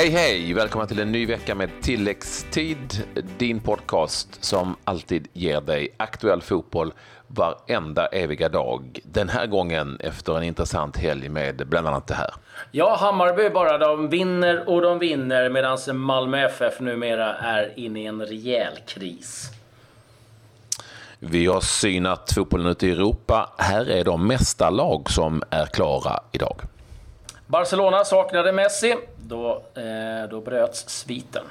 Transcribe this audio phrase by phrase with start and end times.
[0.00, 0.52] Hej hej!
[0.52, 3.04] Välkommen till en ny vecka med tilläggstid.
[3.38, 6.92] Din podcast som alltid ger dig aktuell fotboll
[7.26, 9.00] varenda eviga dag.
[9.04, 12.34] Den här gången efter en intressant helg med bland annat det här.
[12.70, 13.78] Ja, Hammarby bara.
[13.78, 19.50] De vinner och de vinner medan Malmö FF numera är inne i en rejäl kris.
[21.18, 23.50] Vi har synat fotbollen ute i Europa.
[23.58, 26.60] Här är de mesta lag som är klara idag.
[27.46, 28.96] Barcelona saknade Messi.
[29.30, 31.44] Då, eh, då bröts sviten.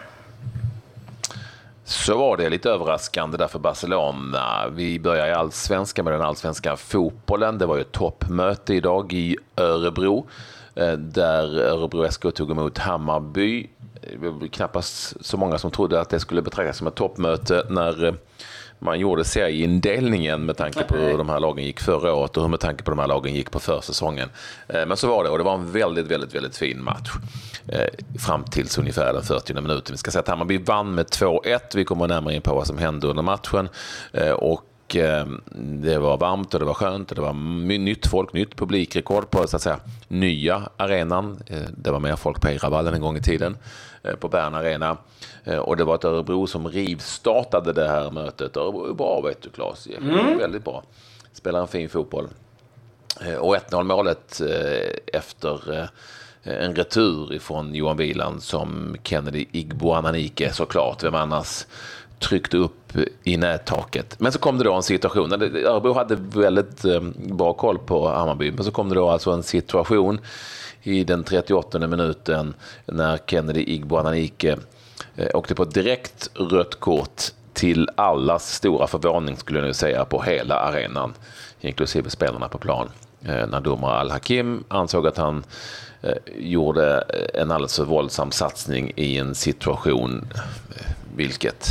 [1.83, 4.67] Så var det lite överraskande där för Barcelona.
[4.71, 7.57] Vi börjar i allsvenskan med den allsvenska fotbollen.
[7.57, 10.27] Det var ju ett toppmöte idag i Örebro
[10.75, 13.69] eh, där Örebro SK tog emot Hammarby.
[14.21, 18.05] Det var knappast så många som trodde att det skulle betraktas som ett toppmöte när
[18.05, 18.13] eh,
[18.79, 22.49] man gjorde serieindelningen med tanke på hur de här lagen gick förra året och hur
[22.49, 24.29] med tanke på de här lagen gick på försäsongen.
[24.67, 27.09] Eh, men så var det och det var en väldigt, väldigt, väldigt fin match
[27.67, 29.93] eh, fram tills ungefär den 40 minuten.
[29.93, 31.59] Vi ska säga att Hammarby vann med 2-1.
[31.75, 33.69] Vi kommer närmare in på vad som hände under matchen.
[34.13, 37.33] Eh, och och det var varmt och det var skönt och det var
[37.77, 41.43] nytt folk, nytt publikrekord på så att säga, nya arenan.
[41.77, 43.57] Det var mer folk på Eiravallen en gång i tiden,
[44.19, 44.97] på Bern Arena.
[45.61, 48.57] Och det var ett Örebro som rivstartade det här mötet.
[48.57, 49.87] Örebro är bra vet du Claes.
[49.87, 50.37] Mm.
[50.37, 50.83] Väldigt bra.
[51.33, 52.27] Spelar en fin fotboll.
[53.39, 54.41] Och 1-0 målet
[55.13, 55.89] efter
[56.43, 61.03] en retur ifrån Johan Wieland som Kennedy Igboananike såklart.
[61.03, 61.65] Vem annars
[62.19, 62.91] tryckte upp
[63.23, 64.15] i nättaket.
[64.19, 68.51] Men så kom det då en situation, Örebro hade väldigt eh, bra koll på Hammarby,
[68.51, 70.19] men så kom det då alltså en situation
[70.83, 72.53] i den 38 minuten
[72.85, 74.57] när Kennedy Igboananike
[75.15, 77.21] eh, åkte på direkt rött kort
[77.53, 81.13] till allas stora förvåning skulle jag nu säga på hela arenan,
[81.61, 82.89] inklusive spelarna på plan.
[83.21, 85.43] Eh, när domare Al-Hakim ansåg att han
[86.37, 87.03] gjorde
[87.33, 90.27] en alldeles för våldsam satsning i en situation,
[91.19, 91.69] vilket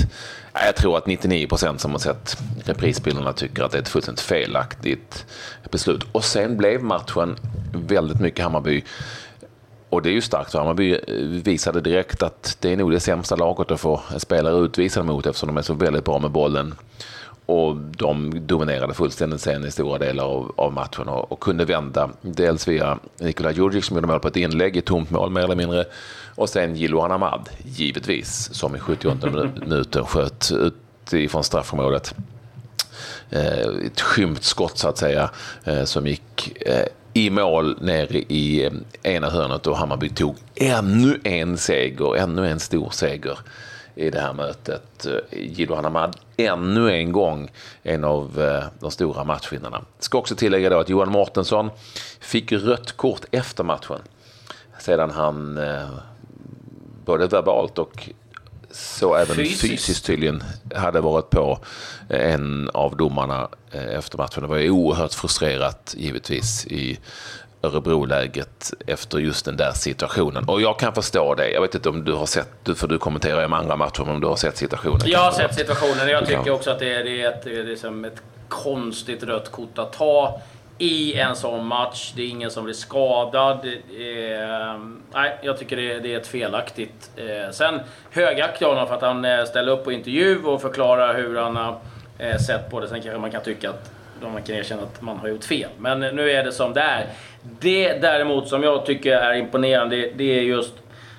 [0.53, 4.21] jag tror att 99 procent som har sett reprisbilderna tycker att det är ett fullständigt
[4.21, 5.27] felaktigt
[5.71, 6.03] beslut.
[6.13, 7.37] Och sen blev matchen
[7.73, 8.85] väldigt mycket Hammarby.
[9.89, 11.15] Och det är ju starkt för Hammarby eh,
[11.45, 15.47] visade direkt att det är nog det sämsta laget att få spelare utvisade mot eftersom
[15.47, 16.75] de är så väldigt bra med bollen
[17.49, 22.11] och de dominerade fullständigt sen i stora delar av, av matchen och, och, kunde vända.
[22.21, 25.57] Dels via Nikola Djurdjic som gjorde mål på ett inlägg i tomt mål mer eller
[25.57, 25.85] mindre.
[26.35, 32.15] Och sen Jiloan Ahmad, givetvis, som i 78 minuten sköt ut ifrån straffområdet.
[33.31, 35.31] Eh, ett skymt skott så att säga,
[35.65, 38.73] eh, som gick eh, i mål ner i eh,
[39.03, 43.39] ena hörnet och Hammarby tog ännu en seger, ännu en stor seger
[43.99, 45.07] i det här mötet.
[45.31, 47.51] Gildo Hanamad ännu en gång
[47.83, 49.83] en av eh, de stora matchvinnarna.
[49.99, 51.71] Ska också tillägga då att Johan Mårtensson
[52.21, 53.99] fick rött kort efter matchen.
[54.81, 55.89] Sedan han eh,
[57.05, 58.09] både verbalt och
[58.71, 59.61] så även fysiskt.
[59.61, 60.43] fysiskt tydligen
[60.75, 61.59] hade varit på
[62.09, 64.43] en av domarna eh, efter matchen.
[64.43, 66.99] Det var oerhört frustrerat givetvis i
[67.63, 70.45] Örebro-läget efter just den där situationen.
[70.49, 71.51] Och jag kan förstå det.
[71.51, 74.21] Jag vet inte om du har sett, för du kommenterar ju med andra matcher, om
[74.21, 75.01] du har sett situationen.
[75.05, 76.09] Jag har sett situationen.
[76.09, 79.53] Jag tycker också att det är, det är, ett, det är liksom ett konstigt rött
[79.53, 80.41] kort att ta
[80.79, 82.13] i en sån match.
[82.17, 83.67] Det är ingen som blir skadad.
[83.67, 84.81] Eh,
[85.15, 87.11] nej, jag tycker det är, det är ett felaktigt.
[87.17, 87.81] Eh, sen
[88.11, 91.57] högaktar jag honom för att han eh, ställer upp på intervju och förklarar hur han
[91.57, 91.79] har
[92.19, 92.89] eh, sett på det.
[92.89, 93.91] Sen kanske man kan tycka att
[94.23, 95.71] man kan erkänna att man har gjort fel.
[95.79, 97.07] Men nu är det som det är.
[97.61, 100.75] Det däremot som jag tycker är imponerande, det är just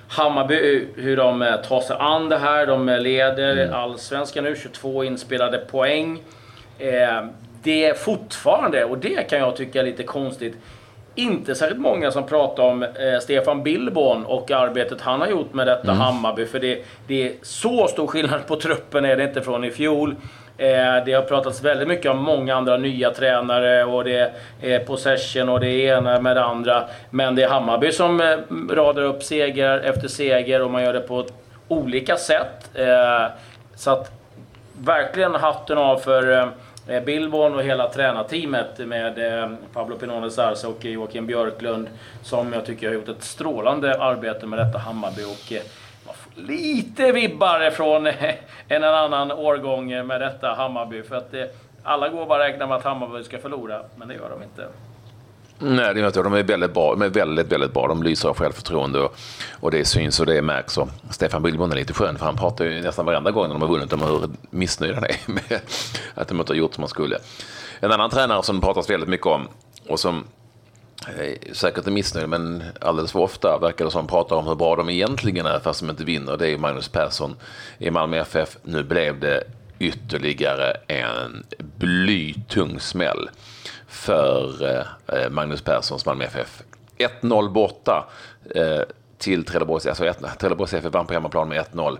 [0.08, 2.66] Hammarby, hur de eh, tar sig an det här.
[2.66, 3.74] De leder mm.
[3.74, 6.22] allsvenskan nu, 22 inspelade poäng.
[6.78, 7.24] Eh,
[7.62, 10.56] det är fortfarande, och det kan jag tycka är lite konstigt,
[11.14, 15.66] inte särskilt många som pratar om eh, Stefan Billborn och arbetet han har gjort med
[15.66, 15.96] detta mm.
[15.96, 16.46] Hammarby.
[16.46, 20.16] För det, det, är så stor skillnad på truppen är det inte från i fjol.
[20.60, 24.32] Eh, det har pratats väldigt mycket om många andra nya tränare och det
[24.62, 26.84] är possession och det ena med det andra.
[27.10, 28.36] Men det är Hammarby som eh,
[28.70, 31.26] radar upp seger efter seger och man gör det på
[31.68, 32.70] olika sätt.
[32.74, 33.26] Eh,
[33.74, 34.12] så att
[34.78, 36.50] verkligen hatten av för
[37.06, 39.14] Billborn och hela tränarteamet med
[39.72, 41.88] Pablo Pinones Arce och Joakim Björklund
[42.22, 45.22] som jag tycker har gjort ett strålande arbete med detta Hammarby.
[45.24, 45.52] Och
[46.34, 48.06] lite vibbar från
[48.68, 51.02] en annan årgång med detta Hammarby.
[51.02, 54.30] För att det, alla går bara räkna med att Hammarby ska förlora, men det gör
[54.30, 54.68] de inte.
[55.62, 56.22] Nej, det gör inte.
[56.22, 56.90] De är väldigt bra.
[56.90, 57.88] De är väldigt, väldigt bra.
[57.88, 59.16] De lyser av självförtroende och,
[59.60, 60.78] och det syns och det märks.
[60.78, 63.62] Och Stefan Billborn är lite skön, för han pratar ju nästan varenda gång när de
[63.62, 65.60] har vunnit om hur missnöjda de är med
[66.14, 67.18] att de inte har gjort som man skulle.
[67.80, 69.48] En annan tränare som det pratas väldigt mycket om
[69.88, 70.24] och som
[71.52, 74.90] säkert är missnöjd, men alldeles för ofta verkar det som pratar om hur bra de
[74.90, 76.36] egentligen är fast de inte vinner.
[76.36, 77.36] Det är Magnus Persson
[77.78, 78.56] i Malmö FF.
[78.62, 79.44] Nu blev det
[79.78, 83.30] ytterligare en blytung smäll
[83.88, 86.62] för eh, eh, Magnus Perssons Malmö FF.
[86.98, 88.08] 1-0 borta
[88.54, 88.80] eh,
[89.18, 91.98] till Trelleborgs, alltså Trelleborgs FF vann på hemmaplan med 1-0.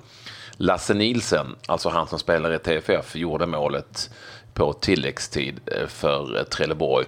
[0.56, 4.10] Lasse Nilsen, alltså han som spelar i TFF, gjorde målet
[4.54, 7.06] på tilläggstid för Trelleborg.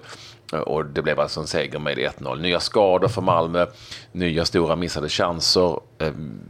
[0.53, 2.41] Och det blev alltså en seger med 1-0.
[2.41, 3.67] Nya skador för Malmö,
[4.13, 5.81] nya stora missade chanser.
[5.99, 6.41] Ehm,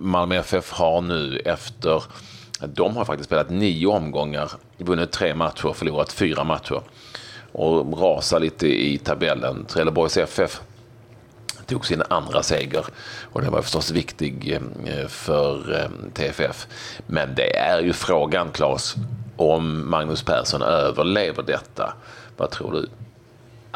[0.00, 2.02] Malmö FF har nu efter,
[2.66, 6.80] de har faktiskt spelat nio omgångar, vunnit tre matcher, och förlorat fyra matcher
[7.52, 9.64] och rasar lite i tabellen.
[9.64, 10.60] Trelleborgs FF
[11.66, 12.84] tog sin andra seger
[13.32, 16.66] och den var förstås viktig eh, för ehm, TFF.
[17.06, 18.94] Men det är ju frågan, Claes,
[19.36, 21.94] om Magnus Persson överlever detta.
[22.36, 22.88] Vad tror du?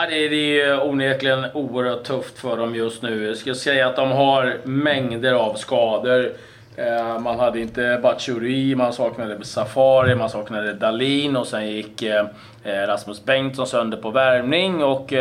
[0.01, 3.27] Ja, det, är, det är onekligen oerhört tufft för dem just nu.
[3.27, 6.33] Jag skulle säga att de har mängder av skador.
[6.77, 12.27] Eh, man hade inte Batshuayi, man saknade Safari, man saknade Dalin och sen gick eh,
[12.65, 15.13] eh, Rasmus Bengtsson sönder på värmning och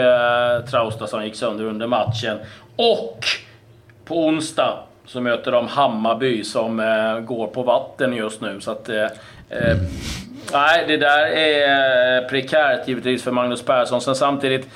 [0.71, 2.37] Traustason gick sönder under matchen.
[2.75, 3.19] Och
[4.05, 6.77] på onsdag så möter de Hammarby som
[7.27, 8.61] går på vatten just nu.
[8.61, 8.89] Så att,
[10.53, 14.01] nej, det där är prekärt givetvis för Magnus Persson.
[14.01, 14.67] Sen samtidigt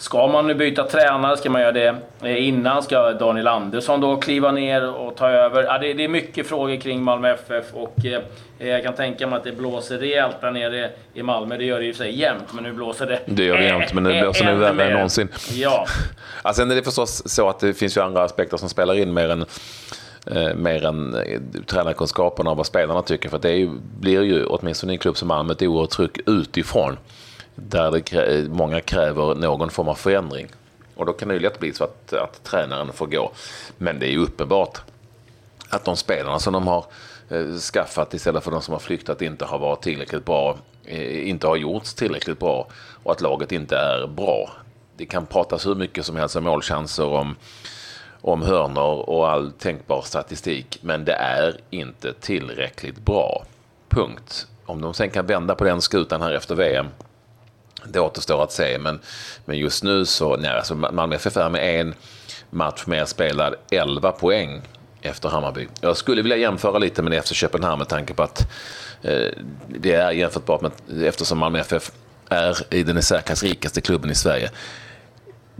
[0.00, 1.94] Ska man nu byta tränare, ska man göra det
[2.38, 2.82] innan?
[2.82, 5.62] Ska Daniel Andersson då kliva ner och ta över?
[5.62, 9.36] Ja, det, det är mycket frågor kring Malmö FF och eh, jag kan tänka mig
[9.36, 11.56] att det blåser rejält där nere i Malmö.
[11.56, 13.92] Det gör det och för sig jämt, men nu blåser det Det gör det jämt,
[13.92, 15.28] men det blåser nu värre än någonsin.
[15.52, 15.86] Ja.
[16.44, 19.14] ja, sen är det förstås så att det finns ju andra aspekter som spelar in
[19.14, 19.44] mer än
[20.30, 23.28] eh, mer än eh, tränarkunskaperna och vad spelarna tycker.
[23.28, 26.96] För det ju, blir ju, åtminstone i en klubb som Malmö, ett oerhört tryck utifrån
[27.54, 30.48] där det, eh, många kräver någon form av förändring.
[30.94, 33.32] Och då kan det ju lätt bli så att, att tränaren får gå.
[33.78, 34.80] Men det är ju uppenbart
[35.68, 36.84] att de spelarna som de har
[37.28, 41.46] eh, skaffat istället för de som har flyktat inte har varit tillräckligt bra, eh, inte
[41.46, 42.68] har gjorts tillräckligt bra
[43.02, 44.50] och att laget inte är bra.
[44.96, 47.36] Det kan pratas hur mycket som helst om målchanser, om,
[48.20, 53.44] om hörnor och all tänkbar statistik, men det är inte tillräckligt bra.
[53.88, 54.46] Punkt.
[54.66, 56.86] Om de sen kan vända på den skutan här efter VM
[57.84, 59.00] det återstår att se, men,
[59.44, 61.94] men just nu så, nej, alltså Malmö FF är med en
[62.50, 64.62] match mer spelad, 11 poäng
[65.02, 65.68] efter Hammarby.
[65.80, 68.40] Jag skulle vilja jämföra lite med efter Köpenhamn med tanke på att
[69.02, 69.28] eh,
[69.68, 70.72] det är jämförbart med,
[71.04, 71.90] eftersom Malmö FF
[72.28, 74.50] är i den i särklass rikaste klubben i Sverige.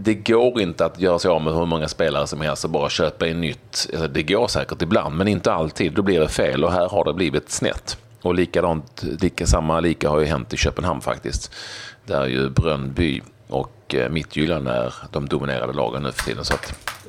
[0.03, 2.89] Det går inte att göra sig av med hur många spelare som helst och bara
[2.89, 3.89] köpa in nytt.
[3.93, 5.93] Alltså, det går säkert ibland, men inte alltid.
[5.93, 7.99] Då blir det fel och här har det blivit snett.
[8.23, 11.53] Och likadant, lika, samma lika har ju hänt i Köpenhamn faktiskt
[12.07, 16.45] där ju Brönnby och eh, Midtjylland är de dominerade lagen nu för tiden.
[16.45, 16.55] Så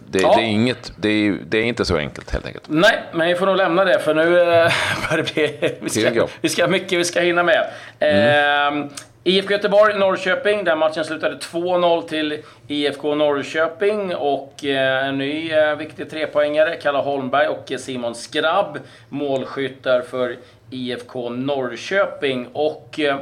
[0.09, 0.33] det, ja.
[0.35, 2.65] det, är inget, det, är, det är inte så enkelt helt enkelt.
[2.67, 4.71] Nej, men vi får nog lämna det för nu eh,
[5.09, 5.77] börjar det bli...
[5.81, 7.69] Vi ska, vi ska mycket vi ska hinna med.
[7.99, 8.83] Mm.
[8.83, 8.91] Eh,
[9.23, 10.63] IFK Göteborg, Norrköping.
[10.63, 12.37] Där matchen slutade 2-0 till
[12.67, 14.15] IFK Norrköping.
[14.15, 18.79] Och eh, en ny eh, viktig trepoängare, Kalle Holmberg och Simon Skrabb.
[19.09, 20.35] Målskyttar för
[20.69, 22.47] IFK Norrköping.
[22.53, 22.99] Och...
[22.99, 23.17] Eh,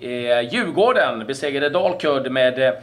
[0.00, 2.82] eh, Djurgården besegrade Dalkurd med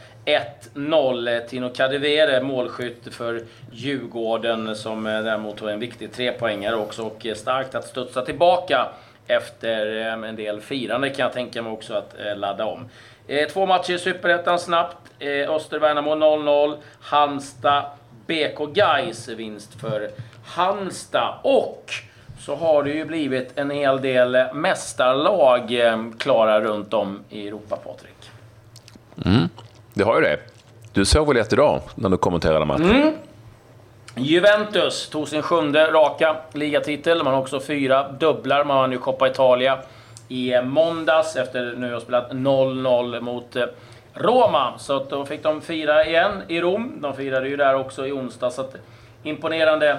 [0.74, 1.40] 1-0.
[1.48, 7.84] Tino Kadewere målskytt för Djurgården som däremot var en viktig trepoängare också och starkt att
[7.84, 8.88] studsa tillbaka
[9.28, 9.86] efter
[10.24, 12.88] en del firande kan jag tänka mig också att ladda om.
[13.52, 14.96] Två matcher i Superettan snabbt.
[15.48, 16.76] Öster-Värnamo 0-0.
[17.00, 17.84] Halmstad
[18.26, 20.10] BK Gais vinst för
[20.44, 21.34] Halmstad.
[21.42, 21.92] Och
[22.40, 27.76] så har det ju blivit en hel del mästarlag eh, klara runt om i Europa,
[27.76, 28.30] Patrik.
[29.24, 29.48] Mm,
[29.94, 30.38] det har ju det.
[30.92, 32.90] Du såg väl ett idag när du kommenterade matchen?
[32.90, 33.14] Mm.
[34.20, 37.24] Juventus tog sin sjunde raka ligatitel.
[37.24, 38.64] Man har också fyra dubblar.
[38.64, 39.78] Man har nu Coppa Italia
[40.28, 43.64] i måndags efter nu har spelat 0-0 mot eh,
[44.14, 44.78] Roma.
[44.78, 46.92] Så då fick de fira igen i Rom.
[47.00, 48.50] De firade ju där också i onsdag.
[48.50, 48.64] Så
[49.22, 49.98] imponerande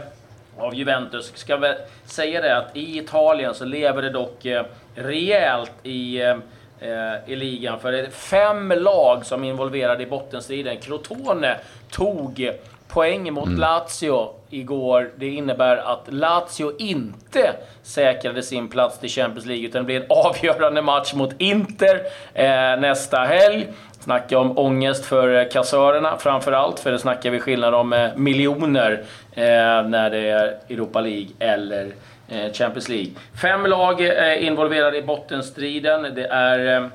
[0.58, 1.32] av Juventus.
[1.36, 6.36] Ska väl säga det att i Italien så lever det dock eh, rejält i, eh,
[7.26, 7.80] i ligan.
[7.80, 10.78] För det är fem lag som är involverade i bottenstriden.
[10.78, 11.58] Crotone
[11.92, 12.52] tog
[12.94, 13.60] poäng mot mm.
[13.60, 15.12] Lazio igår.
[15.16, 17.54] Det innebär att Lazio inte
[17.84, 22.02] säkrade sin plats till Champions League, utan det blir en avgörande match mot Inter
[22.34, 23.68] eh, nästa helg.
[24.00, 29.04] Snacka om ångest för kassörerna framför allt, för det snackar vi skillnad om eh, miljoner
[29.32, 29.44] eh,
[29.88, 31.92] när det är Europa League eller
[32.28, 33.12] eh, Champions League.
[33.42, 36.16] Fem lag är involverade i bottenstriden.
[36.16, 36.90] Det är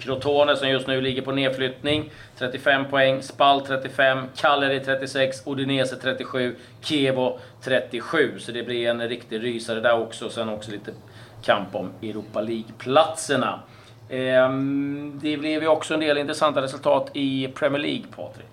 [0.00, 3.22] Crotone som just nu ligger på nedflyttning, 35 poäng.
[3.22, 8.38] Spal 35, Cagliari 36, Odinese 37, Kevo 37.
[8.38, 10.30] Så det blir en riktig rysare där också.
[10.30, 10.90] Sen också lite
[11.42, 13.60] kamp om Europa League-platserna.
[14.08, 18.46] Ehm, det blev ju också en del intressanta resultat i Premier League, Patrik.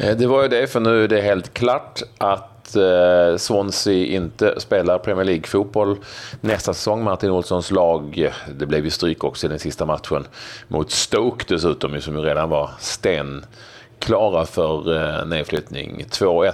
[0.00, 4.60] Eh, det var ju det, för nu är det helt klart att eh, Swansea inte
[4.60, 5.96] spelar Premier League-fotboll
[6.40, 7.04] nästa säsong.
[7.04, 10.26] Martin Olssons lag, det blev ju stryk också i den sista matchen
[10.68, 16.04] mot Stoke dessutom, som ju redan var stenklara för eh, nedflyttning.
[16.10, 16.52] 2-1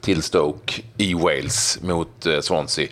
[0.00, 2.88] till Stoke i Wales mot eh, Swansea.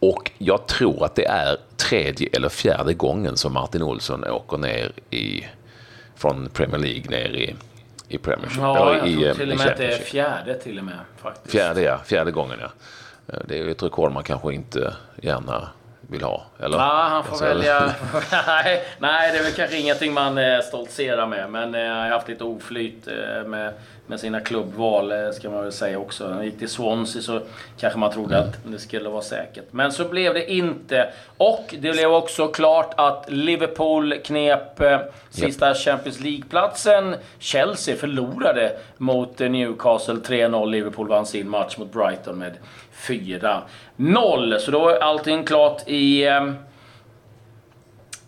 [0.00, 4.92] Och jag tror att det är tredje eller fjärde gången som Martin Olsson åker ner
[5.10, 5.46] i,
[6.16, 7.54] från Premier League ner i
[8.08, 8.58] i Premiership.
[8.58, 10.98] Ja, jag i, tror till och med att det är fjärde till och med.
[11.16, 11.50] Faktiskt.
[11.50, 11.98] Fjärde, ja.
[12.04, 12.68] Fjärde gången, ja.
[13.28, 15.68] Eh, det är ju ett rekord man kanske inte gärna
[16.00, 16.78] vill ha, eller?
[16.78, 17.94] Ja, han får alltså, välja.
[18.46, 21.50] nej, nej, det är väl kanske ingenting man eh, stoltserar med.
[21.50, 23.72] Men jag har haft lite oflyt eh, med
[24.06, 26.28] med sina klubbval, eh, ska man väl säga också.
[26.28, 27.40] Han gick till Swansea så
[27.78, 29.64] kanske man trodde att det skulle vara säkert.
[29.70, 31.08] Men så blev det inte.
[31.36, 34.98] Och det blev också klart att Liverpool knep eh,
[35.30, 35.76] sista yep.
[35.76, 37.14] Champions League-platsen.
[37.38, 40.70] Chelsea förlorade mot eh, Newcastle 3-0.
[40.70, 42.52] Liverpool vann sin match mot Brighton med
[42.96, 44.58] 4-0.
[44.58, 46.28] Så då är allting klart i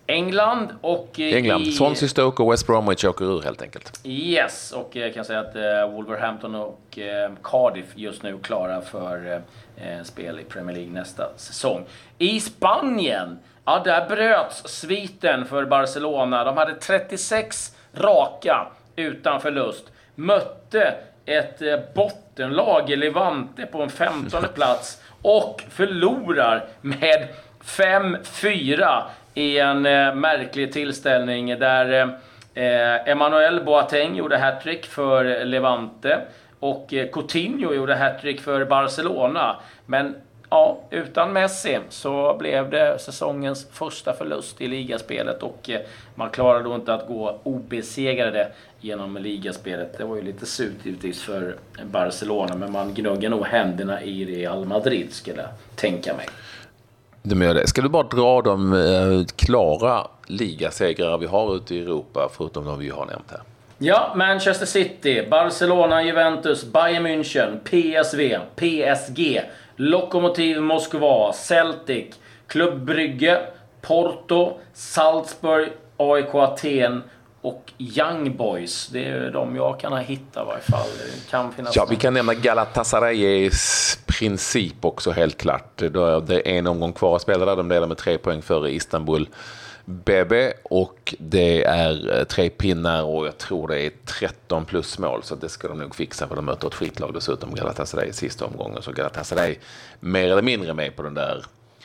[0.07, 1.19] England och...
[1.19, 1.63] England.
[1.63, 4.01] I, Swansea, Stoke och West Bromwich åker ur helt enkelt.
[4.05, 9.43] Yes, och jag kan säga att eh, Wolverhampton och eh, Cardiff just nu klara för
[9.77, 11.85] eh, spel i Premier League nästa säsong.
[12.19, 16.45] I Spanien, ja där bröts sviten för Barcelona.
[16.45, 19.85] De hade 36 raka utan förlust.
[20.15, 20.95] Mötte
[21.27, 27.29] ett eh, bottenlag, Levante, på en 15 plats och förlorar med
[27.65, 29.03] 5-4
[29.37, 32.19] i en eh, märklig tillställning där
[32.55, 36.21] eh, Emmanuel Boateng gjorde hattrick för Levante
[36.61, 39.57] och eh, Coutinho gjorde hattrick för Barcelona.
[39.87, 40.14] Men
[40.50, 45.81] ja, utan Messi så blev det säsongens första förlust i ligaspelet och eh,
[46.14, 48.49] man klarade då inte att gå obesegrade
[48.81, 49.99] genom ligaspelet.
[49.99, 54.64] Det var ju lite surt givetvis för Barcelona, men man gnuggar nog händerna i Real
[54.64, 56.26] Madrid skulle jag tänka mig.
[57.28, 57.66] De gör det.
[57.66, 62.78] Ska du bara dra de eh, klara ligasegrar vi har ute i Europa, förutom de
[62.78, 63.40] vi har nämnt här?
[63.78, 69.40] Ja, Manchester City, Barcelona, Juventus, Bayern München, PSV, PSG,
[69.76, 72.06] Lokomotiv Moskva, Celtic,
[72.47, 73.38] Club Brygge,
[73.80, 77.02] Porto, Salzburg, AIK Aten
[77.47, 78.88] och Young Boys.
[78.88, 80.88] Det är de jag kan ha hittat i varje fall.
[80.99, 85.76] Det kan finnas ja, vi kan nämna Galatasarays princip också helt klart.
[85.76, 87.57] Det är en omgång kvar att spela där.
[87.57, 89.29] De leder med tre poäng före Istanbul.
[89.85, 95.23] BB och det är eh, tre pinnar och jag tror det är 13 plus mål
[95.23, 98.45] så det ska de nog fixa för de möter ett skitlag dessutom Galatasaray i sista
[98.45, 99.57] omgången så Galatasaray
[100.00, 101.45] mer eller mindre med på den där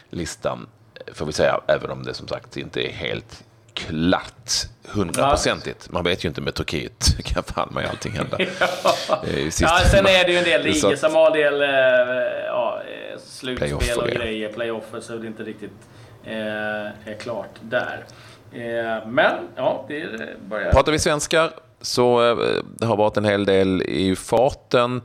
[0.10, 0.68] listan
[1.14, 5.92] får vi säga även om det som sagt inte är helt klart hundraprocentigt.
[5.92, 7.18] Man vet ju inte med Turkiet.
[7.24, 8.38] Kan fan med allting hända.
[8.60, 9.24] ja.
[9.60, 11.70] ja, sen är det ju en del ligor som har del eh,
[12.46, 15.72] ja, eh, slutspel och, och grejer, playoffer, så det är inte riktigt
[16.24, 18.06] eh, är klart där.
[18.54, 20.10] Eh, men, ja, det
[20.50, 20.72] börjar...
[20.72, 25.02] Pratar vi svenskar så eh, det har varit en hel del i farten,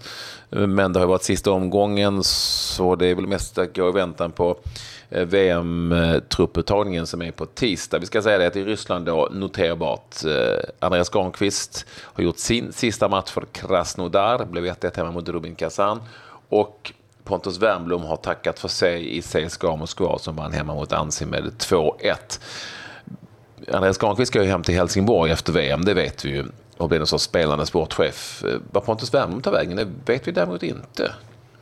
[0.50, 3.92] eh, men det har varit sista omgången, så det är väl mest att gå i
[3.92, 4.56] väntan på
[5.08, 7.98] VM-trupputtagningen som är på tisdag.
[7.98, 10.14] Vi ska säga det att i Ryssland då noterbart.
[10.78, 16.00] Andreas Granqvist har gjort sin sista match för Krasnodar, blev 1-1 hemma mot Rubin Kazan.
[16.48, 16.92] Och
[17.24, 21.44] Pontus Wernbloom har tackat för sig i CSKA Moskva som vann hemma mot Ansi med
[21.44, 22.40] 2-1.
[23.72, 26.44] Andreas Granqvist ska ju hem till Helsingborg efter VM, det vet vi ju
[26.76, 28.44] och blir någon sorts spelande sportchef.
[28.44, 31.12] Eh, Var Pontus Wernbloom tar vägen, det vet vi däremot inte.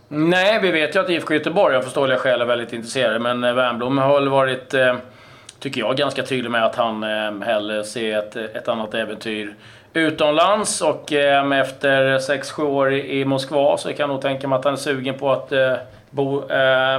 [0.09, 3.19] Nej, vi vet ju att IFK Göteborg av förståeliga skäl är väldigt intresserade.
[3.19, 4.97] Men eh, Wernbloom har väl varit, eh,
[5.59, 7.03] tycker jag, ganska tydlig med att han
[7.43, 9.55] hellre ser ett, ett annat äventyr
[9.93, 10.81] utomlands.
[10.81, 14.79] Och efter 6-7 år i Moskva så kan jag nog tänka mig att han är
[14.79, 15.53] sugen på att
[16.11, 16.41] bo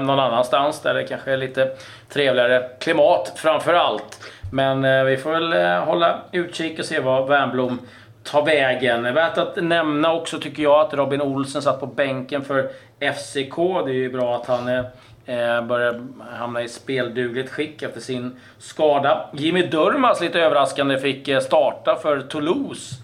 [0.01, 1.71] någon annanstans där det kanske är lite
[2.09, 4.19] trevligare klimat framför allt.
[4.55, 7.79] Men eh, vi får väl eh, hålla utkik och se vad Wernbloom
[8.23, 9.03] tar vägen.
[9.03, 12.69] Värt att nämna också tycker jag att Robin Olsen satt på bänken för
[12.99, 13.55] FCK.
[13.85, 14.85] Det är ju bra att han eh,
[15.25, 16.01] eh, börjar
[16.37, 19.29] hamna i speldugligt skick efter sin skada.
[19.33, 22.95] Jimmy Durmaz, lite överraskande, fick starta för Toulouse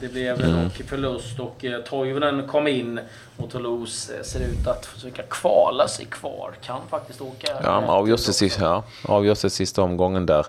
[0.00, 0.64] det blev mm.
[0.64, 3.00] dock förlust och eh, Toivonen kom in
[3.36, 6.54] och Toulouse ser ut att försöka kvala sig kvar.
[6.62, 7.46] Kan faktiskt åka...
[7.62, 10.46] Ja, avgörs det, sista, ja, sista omgången där.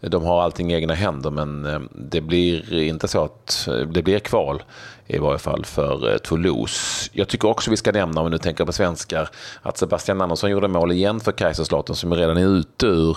[0.00, 4.62] De har allting i egna händer men det blir inte så att det blir kval
[5.06, 7.10] i varje fall för eh, Toulouse.
[7.12, 9.28] Jag tycker också vi ska nämna, om vi nu tänker på svenskar,
[9.62, 13.16] att Sebastian Andersson gjorde mål igen för Kaiserslautern som redan är ute ur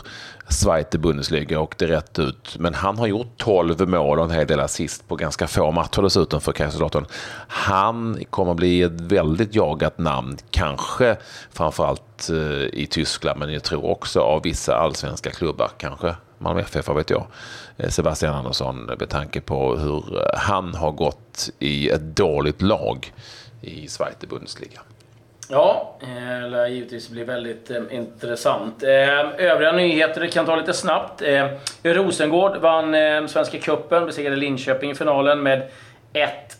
[0.49, 2.55] Zweite Bundesliga och det rätt ut.
[2.59, 6.01] Men han har gjort 12 mål och en hel del assist på ganska få matcher
[6.01, 7.05] dessutom för Kaiserslautern.
[7.47, 11.17] Han kommer bli ett väldigt jagat namn, kanske
[11.53, 16.87] framförallt eh, i Tyskland, men jag tror också av vissa allsvenska klubbar, kanske Malmö FF,
[16.87, 17.27] vad vet jag.
[17.77, 23.13] Eh, Sebastian Andersson med tanke på hur eh, han har gått i ett dåligt lag
[23.61, 24.79] i Zweite Bundesliga.
[25.51, 28.83] Ja, det lär givetvis bli väldigt eh, intressant.
[28.83, 31.21] Eh, övriga nyheter kan ta lite snabbt.
[31.21, 31.47] Eh,
[31.83, 35.69] Rosengård vann eh, Svenska Cupen, besegrade Linköping i finalen med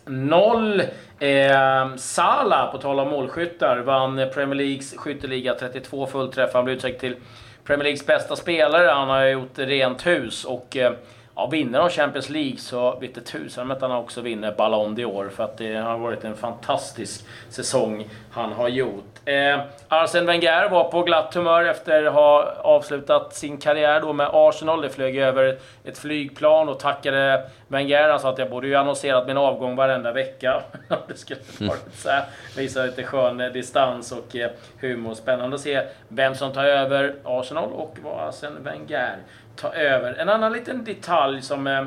[0.06, 0.80] 1-0.
[1.18, 6.54] Eh, Sala, på tal om målskyttar, vann Premier Leagues skytteliga 32 fullträffar.
[6.54, 7.16] Han blev utsedd till
[7.64, 8.90] Premier Leagues bästa spelare.
[8.90, 10.92] Han har gjort rent hus och eh,
[11.40, 15.30] ja, vinner de Champions League så vete tusan att han också vinner Ballon d'Or.
[15.30, 19.04] För att det har varit en fantastisk säsong han har gjort.
[19.24, 24.30] Eh, Arsene Wenger var på glatt humör efter att ha avslutat sin karriär då med
[24.32, 24.82] Arsenal.
[24.82, 28.08] Det flög över ett flygplan och tackade Wenger.
[28.08, 30.62] Han sa att jag borde ju annonserat min avgång varenda vecka.
[31.08, 32.24] det skulle varit så här.
[32.56, 35.14] Visa lite skön eh, distans och eh, humor.
[35.14, 39.16] Spännande att se vem som tar över Arsenal och vad Arsene Wenger
[39.60, 40.14] ta över.
[40.14, 41.84] En annan liten detalj som eh,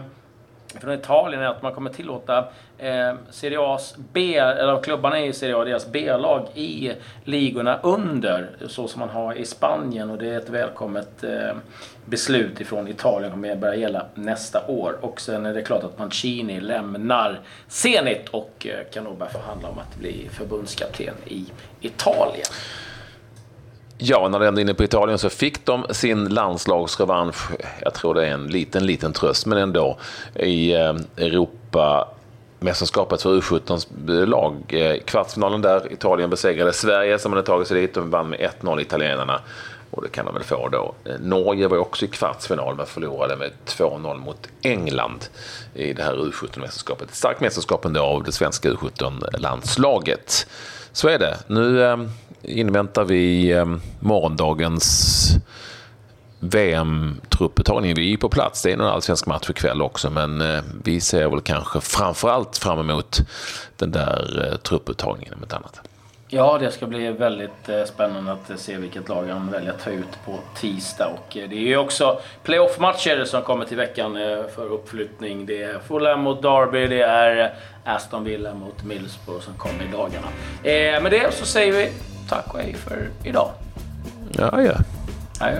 [0.81, 2.37] från Italien är att man kommer tillåta
[2.77, 8.87] eh, Serie A's B, eller klubbarna i Serie A, deras B-lag i ligorna under, så
[8.87, 10.09] som man har i Spanien.
[10.09, 11.55] Och det är ett välkommet eh,
[12.05, 14.97] beslut ifrån Italien, kommer att börja gälla nästa år.
[15.01, 19.69] Och sen är det klart att Mancini lämnar Zenit och eh, kan nog börja förhandla
[19.69, 21.45] om att bli förbundskapten i
[21.81, 22.45] Italien.
[24.05, 27.51] Ja, när det ändå är inne på Italien så fick de sin landslagsrevansch.
[27.81, 29.97] Jag tror det är en liten, liten tröst, men ändå
[30.35, 32.07] i eh, Europa
[32.59, 34.55] mästerskapet för U17-lag.
[34.67, 37.93] Eh, kvartsfinalen där, Italien besegrade Sverige som hade tagit sig dit.
[37.93, 39.41] De vann med 1-0 italienarna.
[39.91, 40.95] Och det kan de väl få då.
[41.05, 45.25] Eh, Norge var också i kvartsfinal men förlorade med 2-0 mot England
[45.73, 47.03] i det här U17-mästerskapet.
[47.03, 50.47] Ett starkt mästerskap ändå av det svenska U17-landslaget.
[50.91, 51.37] Så är det.
[51.47, 51.97] Nu eh,
[52.43, 55.29] inväntar vi ehm, morgondagens
[56.43, 57.95] VM-trupputtagning.
[57.95, 58.61] Vi är på plats.
[58.61, 62.79] Det är en allsvensk match ikväll också, men eh, vi ser väl kanske framförallt fram
[62.79, 63.17] emot
[63.77, 65.81] den där eh, trupputtagningen om ett annat.
[66.27, 69.89] Ja, det ska bli väldigt eh, spännande att se vilket lag han väljer att ta
[69.89, 71.07] ut på tisdag.
[71.07, 74.13] Och det är ju också playoff-matcher som kommer till veckan
[74.55, 75.45] för uppflyttning.
[75.45, 77.53] Det är Fulham mot Derby, det är
[77.85, 80.27] Aston Villa mot Middlesbrough som kommer i dagarna.
[81.01, 81.91] Med det så säger vi
[82.29, 83.51] tack och hej för idag.
[84.31, 84.75] Ja, ja.
[85.39, 85.59] Adjö.